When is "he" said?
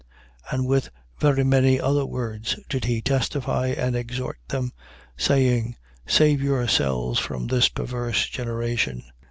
2.85-3.03